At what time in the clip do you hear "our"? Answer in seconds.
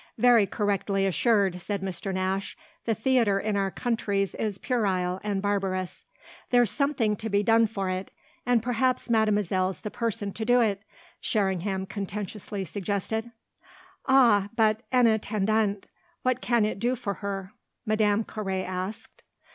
3.55-3.69